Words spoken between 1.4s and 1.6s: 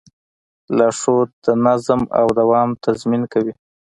د